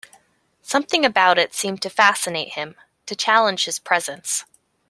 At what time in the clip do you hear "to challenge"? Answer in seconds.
3.05-3.65